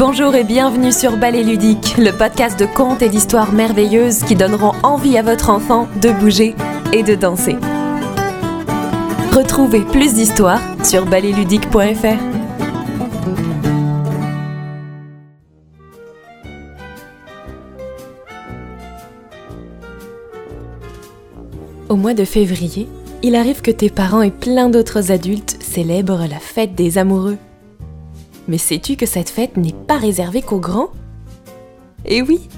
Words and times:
Bonjour 0.00 0.34
et 0.34 0.44
bienvenue 0.44 0.92
sur 0.92 1.18
Ballet 1.18 1.42
Ludique, 1.42 1.98
le 1.98 2.10
podcast 2.10 2.58
de 2.58 2.64
contes 2.64 3.02
et 3.02 3.10
d'histoires 3.10 3.52
merveilleuses 3.52 4.20
qui 4.20 4.34
donneront 4.34 4.72
envie 4.82 5.18
à 5.18 5.22
votre 5.22 5.50
enfant 5.50 5.88
de 6.00 6.08
bouger 6.10 6.54
et 6.94 7.02
de 7.02 7.14
danser. 7.14 7.56
Retrouvez 9.30 9.82
plus 9.82 10.14
d'histoires 10.14 10.62
sur 10.82 11.04
balletludique.fr. 11.04 12.18
Au 21.90 21.96
mois 21.96 22.14
de 22.14 22.24
février, 22.24 22.88
il 23.22 23.36
arrive 23.36 23.60
que 23.60 23.70
tes 23.70 23.90
parents 23.90 24.22
et 24.22 24.30
plein 24.30 24.70
d'autres 24.70 25.12
adultes 25.12 25.58
célèbrent 25.60 26.26
la 26.26 26.38
fête 26.38 26.74
des 26.74 26.96
amoureux. 26.96 27.36
Mais 28.50 28.58
sais-tu 28.58 28.96
que 28.96 29.06
cette 29.06 29.30
fête 29.30 29.56
n'est 29.56 29.72
pas 29.72 29.96
réservée 29.96 30.42
qu'aux 30.42 30.58
grands? 30.58 30.90
Eh 32.04 32.20
oui, 32.20 32.48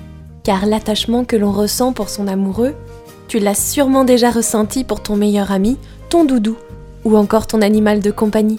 car 0.42 0.64
l'attachement 0.64 1.26
que 1.26 1.36
l'on 1.36 1.52
ressent 1.52 1.92
pour 1.92 2.08
son 2.08 2.28
amoureux, 2.28 2.74
tu 3.28 3.38
l'as 3.38 3.54
sûrement 3.54 4.04
déjà 4.04 4.30
ressenti 4.30 4.84
pour 4.84 5.02
ton 5.02 5.16
meilleur 5.16 5.52
ami, 5.52 5.76
ton 6.08 6.24
doudou, 6.24 6.56
ou 7.04 7.14
encore 7.14 7.46
ton 7.46 7.60
animal 7.60 8.00
de 8.00 8.10
compagnie. 8.10 8.58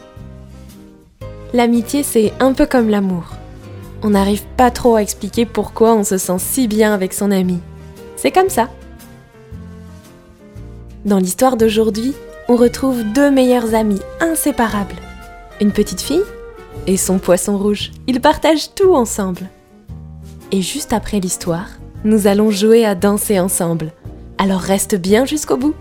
L'amitié, 1.56 2.04
c'est 2.04 2.34
un 2.40 2.54
peu 2.54 2.68
comme 2.68 2.90
l'amour. 2.90 3.24
On 4.04 4.12
n'arrive 4.12 4.44
pas 4.56 4.70
trop 4.70 4.96
à 4.96 5.02
expliquer 5.02 5.48
pourquoi 5.48 5.96
on 5.96 6.04
se 6.04 6.20
sent 6.20 6.38
si 6.38 6.68
bien 6.68 6.94
avec 6.94 7.14
son 7.14 7.32
ami. 7.32 7.58
C'est 8.16 8.32
comme 8.32 8.50
ça. 8.50 8.70
Dans 11.04 11.18
l'histoire 11.18 11.58
d'aujourd'hui, 11.58 12.14
on 12.48 12.58
retrouve 12.58 13.02
deux 13.16 13.32
meilleurs 13.32 13.74
amis 13.74 14.02
inséparables. 14.20 14.98
Une 15.62 15.72
petite 15.72 16.02
fille 16.02 16.22
et 16.88 16.98
son 16.98 17.20
poisson 17.20 17.58
rouge. 17.58 17.92
Ils 18.08 18.22
partagent 18.22 18.74
tout 18.76 18.94
ensemble. 18.94 19.50
Et 20.52 20.62
juste 20.62 20.94
après 20.94 21.20
l'histoire, 21.20 21.68
nous 22.04 22.28
allons 22.28 22.52
jouer 22.52 22.86
à 22.86 22.96
danser 22.96 23.40
ensemble. 23.40 23.92
Alors 24.38 24.60
reste 24.60 24.96
bien 24.96 25.26
jusqu'au 25.26 25.58
bout. 25.58 25.76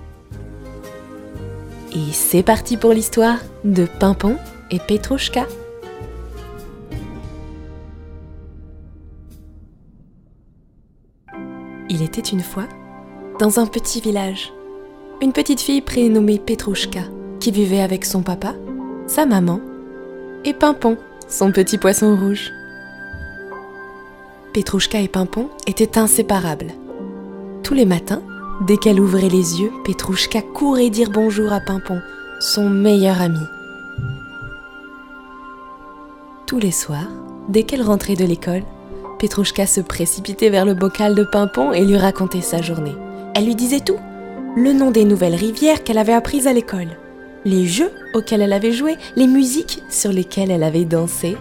Et 1.94 2.12
c'est 2.12 2.42
parti 2.42 2.77
pour 2.77 2.92
l'histoire 2.92 3.39
de 3.64 3.86
Pimpon 3.86 4.36
et 4.70 4.78
Petrouchka. 4.78 5.47
Il 11.91 12.00
était 12.02 12.22
une 12.22 12.41
fois, 12.41 12.67
dans 13.39 13.61
un 13.61 13.67
petit 13.67 14.00
village, 14.00 14.52
une 15.20 15.33
petite 15.33 15.61
fille 15.61 15.83
prénommée 15.83 16.39
Petrouchka 16.39 17.02
qui 17.41 17.50
vivait 17.50 17.83
avec 17.83 18.06
son 18.06 18.22
papa, 18.22 18.55
sa 19.06 19.27
maman 19.27 19.61
et 20.45 20.55
Pimpon, 20.55 20.97
son 21.29 21.53
petit 21.53 21.79
poisson 21.79 22.17
rouge. 22.17 22.53
Petrouchka 24.53 25.01
et 25.01 25.09
Pimpon 25.09 25.48
étaient 25.67 25.98
inséparables. 25.98 26.73
Tous 27.62 27.75
les 27.75 27.85
matins, 27.87 28.23
dès 28.67 28.77
qu'elle 28.77 29.01
ouvrait 29.01 29.29
les 29.29 29.61
yeux, 29.61 29.70
Petrouchka 29.85 30.43
courait 30.43 30.91
dire 30.91 31.11
bonjour 31.11 31.53
à 31.53 31.61
Pimpon, 31.61 32.01
son 32.41 32.69
meilleur 32.69 33.20
ami. 33.20 33.41
Tous 36.47 36.59
les 36.59 36.73
soirs, 36.73 37.09
dès 37.48 37.63
qu'elle 37.63 37.83
rentrait 37.83 38.17
de 38.17 38.25
l'école, 38.25 38.63
Petrouchka 39.19 39.67
se 39.67 39.81
précipitait 39.81 40.51
vers 40.51 40.65
le 40.65 40.75
bocal 40.75 41.15
de 41.15 41.25
Pimpon 41.25 41.73
et 41.73 41.85
lui 41.85 41.97
racontait 41.97 42.41
sa 42.41 42.61
journée. 42.61 42.97
Elle 43.35 43.47
lui 43.47 43.55
disait 43.55 43.81
tout, 43.81 43.98
le 44.57 44.73
nom 44.73 44.91
des 44.91 45.05
nouvelles 45.05 45.35
rivières 45.35 45.85
qu'elle 45.85 45.98
avait 45.98 46.13
apprises 46.13 46.47
à 46.47 46.53
l'école, 46.53 46.98
les 47.45 47.67
jeux 47.67 47.91
auxquels 48.15 48.43
elle 48.43 48.53
avait 48.53 48.73
joué, 48.73 48.97
les 49.17 49.27
musiques 49.27 49.83
sur 49.89 50.12
lesquelles 50.12 50.51
elle 50.51 50.62
avait 50.62 50.85
dansé, 50.85 51.37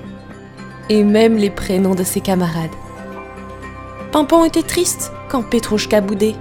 et 0.90 1.04
même 1.04 1.38
les 1.38 1.50
prénoms 1.50 1.96
de 1.96 2.04
ses 2.04 2.22
camarades. 2.22 2.72
Pimpon 4.12 4.44
était 4.44 4.64
triste 4.64 5.12
quand 5.30 5.44
Petrouchka 5.44 6.02
boudait, 6.02 6.36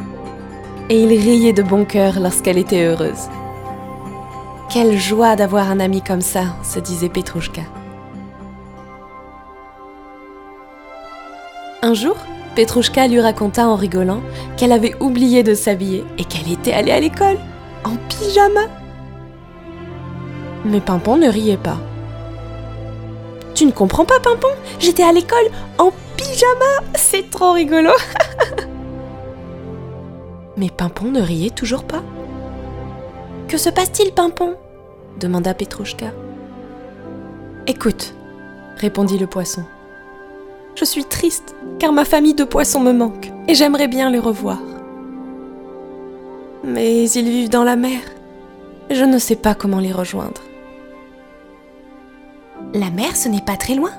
et 0.89 1.03
il 1.03 1.09
riait 1.09 1.53
de 1.53 1.63
bon 1.63 1.85
cœur 1.85 2.19
lorsqu'elle 2.19 2.59
était 2.59 2.85
heureuse. 2.85 3.29
Quelle 4.69 4.99
joie 4.99 5.37
d'avoir 5.37 5.71
un 5.71 5.81
ami 5.81 6.03
comme 6.03 6.21
ça, 6.21 6.45
se 6.63 6.79
disait 6.79 7.09
Petrouchka. 7.09 7.63
Un 11.83 11.95
jour, 11.95 12.17
Petrouchka 12.57 13.09
lui 13.09 13.21
raconta 13.21 13.69
en 13.69 13.75
rigolant 13.75 14.21
qu'elle 14.57 14.73
avait 14.73 14.95
oublié 15.01 15.43
de 15.43 15.55
s'habiller 15.55 16.05
et 16.19 16.25
qu'elle 16.25 16.53
était 16.53 16.73
allée 16.73 16.93
à 16.93 17.01
l'école 17.01 17.39
en 17.85 17.97
pyjama. 18.09 18.80
Mais 20.65 20.81
Pimpon 20.81 21.17
ne 21.17 21.29
riait 21.29 21.57
pas. 21.57 21.79
Tu 23.55 23.67
ne 23.67 23.73
comprends 23.73 24.05
pas, 24.05 24.21
Pimpon? 24.21 24.49
J'étais 24.79 25.03
à 25.03 25.13
l'école 25.13 25.51
en 25.79 25.91
pyjama 26.17 26.87
C'est 26.95 27.31
trop 27.31 27.53
rigolo 27.53 27.91
Mais 30.57 30.69
Pimpon 30.69 31.11
ne 31.11 31.21
riait 31.21 31.51
toujours 31.51 31.85
pas. 31.85 32.03
Que 33.49 33.57
se 33.57 33.71
passe-t-il, 33.71 34.13
Pimpon? 34.13 34.55
demanda 35.19 35.55
Petrouchka. 35.55 36.07
Écoute, 37.67 38.15
répondit 38.77 39.19
le 39.19 39.27
poisson. 39.27 39.63
Je 40.75 40.85
suis 40.85 41.05
triste 41.05 41.55
car 41.79 41.93
ma 41.93 42.05
famille 42.05 42.35
de 42.35 42.45
poissons 42.45 42.81
me 42.81 42.93
manque 42.93 43.31
et 43.49 43.55
j'aimerais 43.55 43.89
bien 43.89 44.11
les 44.11 44.19
revoir. 44.19 44.59
Mais 46.65 47.09
ils 47.11 47.29
vivent 47.29 47.51
dans 47.51 47.65
la 47.65 47.77
mer. 47.77 48.01
Je 48.91 49.05
ne 49.05 49.19
sais 49.19 49.37
pas 49.37 49.55
comment 49.55 49.81
les 49.81 49.93
rejoindre. 49.93 50.41
La 52.73 52.91
mer, 52.91 53.17
ce 53.17 53.29
n'est 53.29 53.41
pas 53.41 53.57
très 53.57 53.75
loin, 53.75 53.91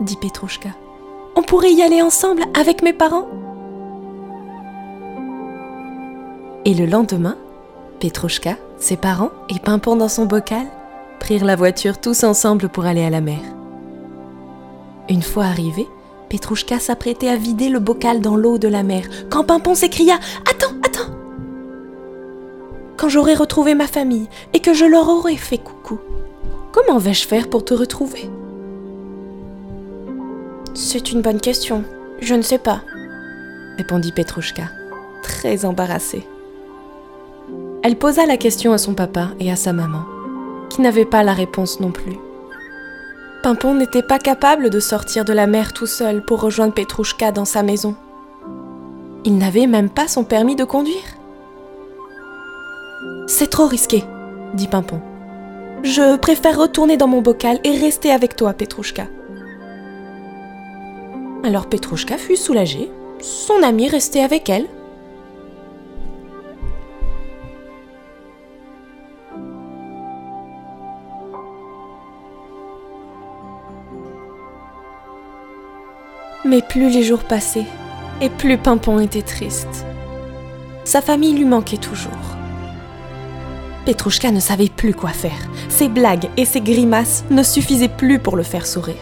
dit 0.00 0.16
Petrouchka. 0.16 0.68
On 1.34 1.42
pourrait 1.42 1.72
y 1.72 1.82
aller 1.82 2.02
ensemble 2.02 2.42
avec 2.58 2.82
mes 2.82 2.92
parents. 2.92 3.26
Et 6.66 6.74
le 6.74 6.84
lendemain, 6.84 7.36
Petrouchka, 7.98 8.56
ses 8.76 8.98
parents 8.98 9.30
et 9.48 9.58
Pimpon 9.58 9.96
dans 9.96 10.08
son 10.08 10.26
bocal 10.26 10.66
prirent 11.20 11.46
la 11.46 11.56
voiture 11.56 11.98
tous 11.98 12.22
ensemble 12.22 12.68
pour 12.68 12.84
aller 12.84 13.02
à 13.02 13.08
la 13.08 13.22
mer. 13.22 13.40
Une 15.08 15.22
fois 15.22 15.44
arrivés, 15.44 15.88
Petrouchka 16.28 16.78
s'apprêtait 16.78 17.28
à 17.28 17.36
vider 17.36 17.70
le 17.70 17.78
bocal 17.78 18.20
dans 18.20 18.36
l'eau 18.36 18.58
de 18.58 18.68
la 18.68 18.82
mer 18.82 19.04
quand 19.30 19.44
Pimpon 19.44 19.74
s'écria 19.74 20.16
Attends, 20.50 20.74
attends 20.84 21.14
Quand 22.98 23.08
j'aurai 23.08 23.34
retrouvé 23.34 23.74
ma 23.74 23.86
famille 23.86 24.28
et 24.52 24.60
que 24.60 24.74
je 24.74 24.84
leur 24.84 25.08
aurai 25.08 25.36
fait 25.36 25.58
coucou, 25.58 25.98
comment 26.76 26.98
vais-je 26.98 27.26
faire 27.26 27.48
pour 27.48 27.64
te 27.64 27.72
retrouver? 27.72 28.30
C'est 30.74 31.10
une 31.10 31.22
bonne 31.22 31.40
question. 31.40 31.84
Je 32.20 32.34
ne 32.34 32.42
sais 32.42 32.58
pas, 32.58 32.82
répondit 33.78 34.12
Petrouchka, 34.12 34.64
très 35.22 35.64
embarrassée. 35.64 36.26
Elle 37.82 37.96
posa 37.96 38.26
la 38.26 38.36
question 38.36 38.72
à 38.72 38.78
son 38.78 38.92
papa 38.92 39.28
et 39.40 39.50
à 39.50 39.56
sa 39.56 39.72
maman, 39.72 40.04
qui 40.68 40.82
n'avaient 40.82 41.06
pas 41.06 41.22
la 41.22 41.32
réponse 41.32 41.80
non 41.80 41.92
plus. 41.92 42.18
Pimpon 43.42 43.74
n'était 43.74 44.02
pas 44.02 44.18
capable 44.18 44.68
de 44.68 44.80
sortir 44.80 45.24
de 45.24 45.32
la 45.32 45.46
mer 45.46 45.72
tout 45.72 45.86
seul 45.86 46.22
pour 46.22 46.42
rejoindre 46.42 46.74
Petrouchka 46.74 47.32
dans 47.32 47.44
sa 47.46 47.62
maison. 47.62 47.94
Il 49.24 49.38
n'avait 49.38 49.66
même 49.66 49.88
pas 49.88 50.08
son 50.08 50.24
permis 50.24 50.56
de 50.56 50.64
conduire. 50.64 51.16
C'est 53.26 53.50
trop 53.50 53.66
risqué, 53.66 54.04
dit 54.54 54.68
Pimpon. 54.68 55.00
Je 55.86 56.16
préfère 56.16 56.58
retourner 56.58 56.96
dans 56.96 57.06
mon 57.06 57.22
bocal 57.22 57.60
et 57.62 57.78
rester 57.78 58.10
avec 58.10 58.34
toi, 58.34 58.52
Petrouchka. 58.54 59.06
Alors 61.44 61.68
Petrouchka 61.68 62.18
fut 62.18 62.34
soulagée. 62.34 62.90
Son 63.20 63.62
amie 63.62 63.88
restait 63.88 64.18
avec 64.18 64.50
elle. 64.50 64.66
Mais 76.44 76.62
plus 76.62 76.90
les 76.90 77.04
jours 77.04 77.22
passaient, 77.22 77.66
et 78.20 78.28
plus 78.28 78.58
Pimpon 78.58 78.98
était 78.98 79.22
triste. 79.22 79.86
Sa 80.82 81.00
famille 81.00 81.34
lui 81.34 81.44
manquait 81.44 81.76
toujours. 81.76 82.10
Petrouchka 83.84 84.32
ne 84.32 84.40
savait 84.40 84.68
quoi 84.94 85.10
faire. 85.10 85.48
Ses 85.68 85.88
blagues 85.88 86.28
et 86.36 86.44
ses 86.44 86.60
grimaces 86.60 87.24
ne 87.30 87.42
suffisaient 87.42 87.88
plus 87.88 88.18
pour 88.18 88.36
le 88.36 88.42
faire 88.42 88.66
sourire. 88.66 88.94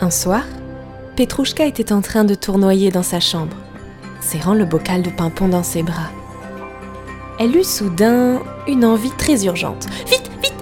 Un 0.00 0.10
soir, 0.10 0.42
Petrouchka 1.16 1.64
était 1.64 1.92
en 1.92 2.00
train 2.00 2.24
de 2.24 2.34
tournoyer 2.34 2.90
dans 2.90 3.02
sa 3.02 3.20
chambre, 3.20 3.56
serrant 4.20 4.54
le 4.54 4.64
bocal 4.64 5.02
de 5.02 5.10
Pimpon 5.10 5.48
dans 5.48 5.62
ses 5.62 5.82
bras. 5.82 6.10
Elle 7.38 7.56
eut 7.56 7.64
soudain 7.64 8.40
une 8.66 8.84
envie 8.84 9.12
très 9.12 9.44
urgente. 9.44 9.86
Vite, 10.06 10.30
vite, 10.42 10.54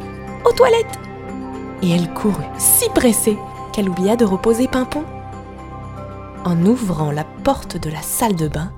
aux 0.45 0.53
toilettes 0.53 0.99
Et 1.83 1.91
elle 1.91 2.13
courut, 2.13 2.45
si 2.59 2.89
pressée 2.91 3.37
qu'elle 3.73 3.89
oublia 3.89 4.17
de 4.17 4.25
reposer 4.25 4.69
Pimpon. 4.69 5.05
En 6.45 6.65
ouvrant 6.67 7.11
la 7.11 7.25
porte 7.25 7.77
de 7.77 7.91
la 7.91 8.03
salle 8.03 8.37
de 8.37 8.49
bain, 8.49 8.73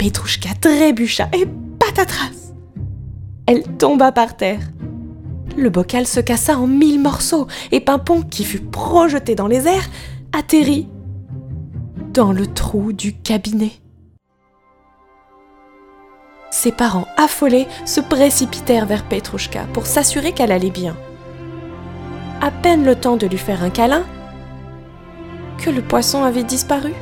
Petrouchka 0.00 0.48
trébucha 0.58 1.28
et 1.34 1.44
patatras 1.78 2.54
Elle 3.46 3.64
tomba 3.76 4.12
par 4.12 4.34
terre. 4.34 4.62
Le 5.58 5.68
bocal 5.68 6.06
se 6.06 6.20
cassa 6.20 6.56
en 6.56 6.66
mille 6.66 6.98
morceaux 6.98 7.46
et 7.70 7.80
Pimpon, 7.80 8.22
qui 8.22 8.44
fut 8.44 8.62
projeté 8.62 9.34
dans 9.34 9.46
les 9.46 9.68
airs, 9.68 9.90
atterrit 10.32 10.88
dans 12.14 12.32
le 12.32 12.46
trou 12.46 12.94
du 12.94 13.12
cabinet. 13.12 13.72
Ses 16.50 16.72
parents, 16.72 17.06
affolés, 17.18 17.66
se 17.84 18.00
précipitèrent 18.00 18.86
vers 18.86 19.06
Petrouchka 19.06 19.66
pour 19.74 19.84
s'assurer 19.84 20.32
qu'elle 20.32 20.52
allait 20.52 20.70
bien. 20.70 20.96
À 22.40 22.50
peine 22.50 22.86
le 22.86 22.96
temps 22.96 23.18
de 23.18 23.26
lui 23.26 23.36
faire 23.36 23.62
un 23.62 23.68
câlin 23.70 24.06
que 25.58 25.68
le 25.68 25.82
poisson 25.82 26.24
avait 26.24 26.42
disparu. 26.42 26.94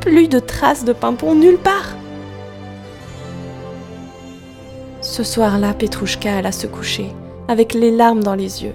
Plus 0.00 0.28
de 0.28 0.38
traces 0.38 0.84
de 0.84 0.92
Pimpon 0.92 1.34
nulle 1.34 1.58
part. 1.58 1.96
Ce 5.00 5.22
soir-là, 5.22 5.74
Petrouchka 5.74 6.36
alla 6.36 6.52
se 6.52 6.66
coucher, 6.66 7.12
avec 7.48 7.74
les 7.74 7.90
larmes 7.90 8.22
dans 8.22 8.34
les 8.34 8.64
yeux. 8.64 8.74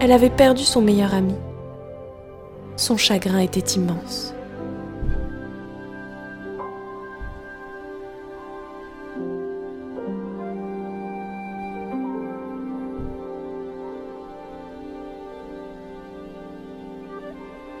Elle 0.00 0.12
avait 0.12 0.30
perdu 0.30 0.64
son 0.64 0.82
meilleur 0.82 1.14
ami. 1.14 1.34
Son 2.76 2.96
chagrin 2.96 3.38
était 3.38 3.60
immense. 3.60 4.34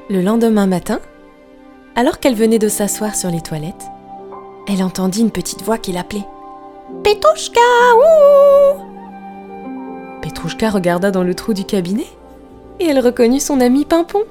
Le 0.08 0.20
lendemain 0.20 0.66
matin, 0.66 1.00
alors 1.96 2.18
qu'elle 2.18 2.34
venait 2.34 2.58
de 2.58 2.68
s'asseoir 2.68 3.14
sur 3.14 3.30
les 3.30 3.40
toilettes, 3.40 3.86
elle 4.68 4.82
entendit 4.82 5.20
une 5.20 5.30
petite 5.30 5.62
voix 5.62 5.78
qui 5.78 5.92
l'appelait. 5.92 6.26
Petrouchka, 7.02 7.60
ouh 7.96 8.82
Petrouchka 10.22 10.70
regarda 10.70 11.10
dans 11.10 11.24
le 11.24 11.34
trou 11.34 11.52
du 11.52 11.64
cabinet 11.64 12.06
et 12.80 12.86
elle 12.86 13.00
reconnut 13.00 13.40
son 13.40 13.60
ami 13.60 13.84
Pimpon. 13.84 14.22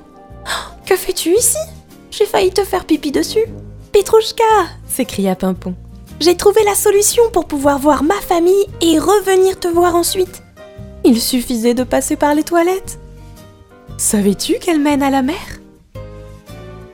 Oh, 0.45 0.73
que 0.85 0.95
fais-tu 0.95 1.29
ici? 1.33 1.57
J'ai 2.09 2.25
failli 2.25 2.51
te 2.51 2.63
faire 2.63 2.85
pipi 2.85 3.11
dessus. 3.11 3.45
Petrouchka 3.91 4.43
s'écria 4.87 5.35
Pimpon. 5.35 5.75
J'ai 6.19 6.35
trouvé 6.37 6.61
la 6.63 6.75
solution 6.75 7.23
pour 7.31 7.45
pouvoir 7.45 7.79
voir 7.79 8.03
ma 8.03 8.15
famille 8.15 8.65
et 8.81 8.99
revenir 8.99 9.59
te 9.59 9.67
voir 9.67 9.95
ensuite. 9.95 10.43
Il 11.03 11.19
suffisait 11.19 11.73
de 11.73 11.83
passer 11.83 12.15
par 12.15 12.35
les 12.35 12.43
toilettes. 12.43 12.99
Savais-tu 13.97 14.59
qu'elle 14.59 14.79
mène 14.79 15.03
à 15.03 15.09
la 15.09 15.23
mer? 15.23 15.35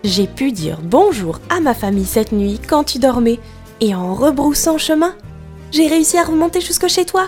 J'ai 0.08 0.26
pu 0.26 0.54
dire 0.54 0.80
bonjour 0.82 1.42
à 1.50 1.60
ma 1.60 1.74
famille 1.74 2.06
cette 2.06 2.32
nuit 2.32 2.62
quand 2.66 2.86
tu 2.86 2.98
dormais, 2.98 3.40
et 3.82 3.94
en 3.94 4.16
rebroussant 4.16 4.78
chemin, 4.78 5.14
j'ai 5.70 5.88
réussi 5.88 6.18
à 6.18 6.24
remonter 6.24 6.62
jusque 6.62 6.88
chez 6.88 7.04
toi. 7.04 7.28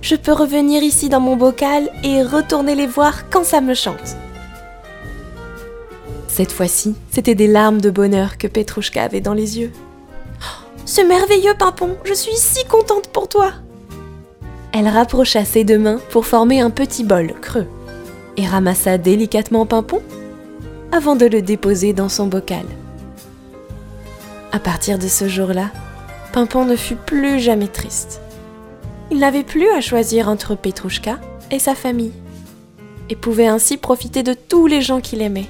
Je 0.00 0.16
peux 0.16 0.32
revenir 0.32 0.82
ici 0.82 1.10
dans 1.10 1.20
mon 1.20 1.36
bocal 1.36 1.90
et 2.02 2.22
retourner 2.22 2.74
les 2.74 2.86
voir 2.86 3.28
quand 3.28 3.44
ça 3.44 3.60
me 3.60 3.74
chante. 3.74 4.16
Cette 6.28 6.50
fois-ci, 6.50 6.94
c'était 7.10 7.34
des 7.34 7.46
larmes 7.46 7.82
de 7.82 7.90
bonheur 7.90 8.38
que 8.38 8.46
Petrouchka 8.46 9.02
avait 9.02 9.20
dans 9.20 9.34
les 9.34 9.58
yeux. 9.58 9.72
Oh, 10.40 10.64
ce 10.86 11.02
merveilleux 11.02 11.54
pimpon, 11.58 11.90
je 12.04 12.14
suis 12.14 12.36
si 12.36 12.64
contente 12.64 13.08
pour 13.08 13.28
toi. 13.28 13.52
Elle 14.72 14.88
rapprocha 14.88 15.44
ses 15.44 15.64
deux 15.64 15.78
mains 15.78 16.00
pour 16.08 16.24
former 16.24 16.62
un 16.62 16.70
petit 16.70 17.04
bol 17.04 17.34
creux 17.42 17.66
et 18.38 18.46
ramassa 18.46 18.96
délicatement 18.96 19.66
Pimpon 19.66 20.00
avant 20.92 21.16
de 21.16 21.26
le 21.26 21.42
déposer 21.42 21.92
dans 21.92 22.08
son 22.08 22.26
bocal. 22.26 22.64
À 24.52 24.58
partir 24.58 24.98
de 24.98 25.06
ce 25.06 25.28
jour-là, 25.28 25.70
Pimpon 26.32 26.64
ne 26.64 26.76
fut 26.76 26.96
plus 26.96 27.38
jamais 27.40 27.68
triste. 27.68 28.20
Il 29.10 29.18
n'avait 29.18 29.44
plus 29.44 29.68
à 29.70 29.80
choisir 29.80 30.28
entre 30.28 30.54
Petrouchka 30.54 31.18
et 31.50 31.58
sa 31.58 31.74
famille, 31.74 32.12
et 33.08 33.16
pouvait 33.16 33.46
ainsi 33.46 33.76
profiter 33.76 34.22
de 34.22 34.34
tous 34.34 34.66
les 34.66 34.82
gens 34.82 35.00
qu'il 35.00 35.22
aimait. 35.22 35.48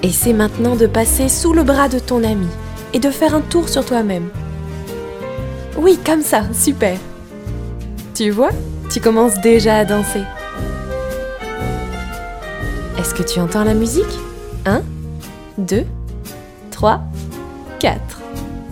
Essaie 0.05 0.33
maintenant 0.33 0.77
de 0.77 0.87
passer 0.87 1.29
sous 1.29 1.53
le 1.53 1.65
bras 1.65 1.89
de 1.89 1.99
ton 1.99 2.23
ami 2.23 2.47
et 2.95 3.01
de 3.01 3.11
faire 3.11 3.35
un 3.35 3.41
tour 3.41 3.69
sur 3.69 3.85
toi-même. 3.85 4.29
Oui, 5.77 5.99
comme 6.07 6.23
ça, 6.23 6.43
super. 6.55 6.97
Tu 8.15 8.31
vois, 8.31 8.51
tu 8.91 9.01
commences 9.01 9.41
déjà 9.41 9.79
à 9.79 9.85
danser. 9.85 10.23
Est-ce 12.97 13.15
que 13.15 13.25
tu 13.25 13.41
entends 13.41 13.65
la 13.65 13.75
musique? 13.75 14.05
1, 14.65 14.83
2, 15.59 15.85
3, 16.79 17.01
4 17.81 17.99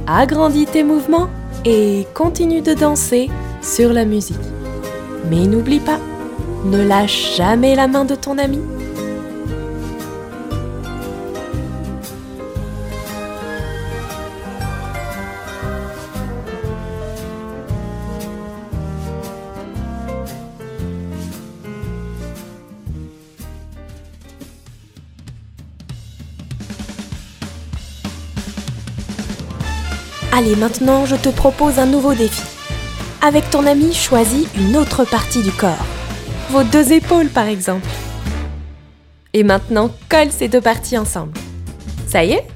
agrandis 0.07 0.67
tes 0.67 0.85
mouvements 0.85 1.29
et 1.65 2.07
continue 2.15 2.61
de 2.61 2.73
danser 2.73 3.29
sur 3.63 3.93
la 3.93 4.05
musique. 4.05 4.37
Mais 5.29 5.45
n'oublie 5.45 5.81
pas, 5.81 5.99
ne 6.67 6.87
lâche 6.87 7.35
jamais 7.37 7.75
la 7.75 7.89
main 7.89 8.05
de 8.05 8.15
ton 8.15 8.39
ami. 8.39 8.61
Allez, 30.39 30.55
maintenant, 30.55 31.07
je 31.07 31.17
te 31.17 31.31
propose 31.31 31.79
un 31.79 31.87
nouveau 31.87 32.13
défi. 32.13 32.43
Avec 33.23 33.49
ton 33.49 33.67
ami, 33.67 33.95
choisis 33.95 34.47
une 34.55 34.77
autre 34.77 35.07
partie 35.07 35.43
du 35.43 35.51
corps. 35.51 35.87
Vos 36.51 36.63
deux 36.63 36.93
épaules, 36.93 37.29
par 37.31 37.47
exemple. 37.47 37.89
Et 39.33 39.43
maintenant, 39.45 39.89
colle 40.11 40.31
ces 40.31 40.49
deux 40.49 40.61
parties 40.61 40.99
ensemble. 40.99 41.33
Ça 42.07 42.23
y 42.23 42.33
est? 42.33 42.47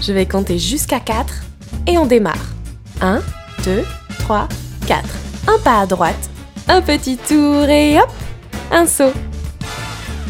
Je 0.00 0.14
vais 0.14 0.24
compter 0.24 0.58
jusqu'à 0.58 0.98
4 0.98 1.42
et 1.86 1.98
on 1.98 2.06
démarre. 2.06 2.46
1, 3.02 3.20
2, 3.64 3.84
3, 4.20 4.48
4. 4.86 5.04
Un 5.46 5.58
pas 5.58 5.80
à 5.80 5.86
droite, 5.86 6.30
un 6.68 6.80
petit 6.80 7.18
tour 7.18 7.68
et 7.68 8.00
hop, 8.00 8.10
un 8.72 8.86
saut. 8.86 9.12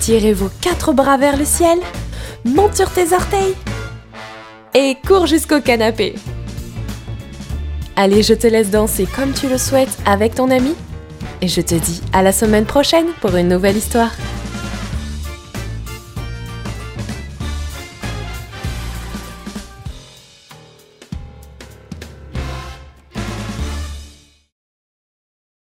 Tirez 0.00 0.32
vos 0.32 0.50
quatre 0.60 0.92
bras 0.92 1.18
vers 1.18 1.36
le 1.36 1.44
ciel, 1.44 1.78
monte 2.44 2.74
sur 2.74 2.90
tes 2.90 3.12
orteils 3.12 3.54
et 4.74 4.96
cours 5.06 5.26
jusqu'au 5.26 5.60
canapé. 5.60 6.14
Allez, 7.96 8.22
je 8.22 8.34
te 8.34 8.46
laisse 8.46 8.70
danser 8.70 9.06
comme 9.14 9.32
tu 9.32 9.48
le 9.48 9.58
souhaites 9.58 9.96
avec 10.06 10.34
ton 10.34 10.50
ami 10.50 10.74
et 11.42 11.48
je 11.48 11.60
te 11.60 11.74
dis 11.74 12.00
à 12.12 12.22
la 12.22 12.32
semaine 12.32 12.64
prochaine 12.64 13.06
pour 13.20 13.36
une 13.36 13.48
nouvelle 13.48 13.76
histoire. 13.76 14.10